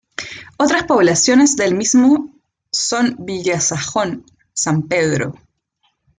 Otras 0.57 0.85
poblaciones 0.85 1.55
del 1.55 1.75
mismo 1.75 2.31
son 2.71 3.17
Villa 3.19 3.61
Zanjón, 3.61 4.25
San 4.51 4.81
Pedro. 4.87 5.35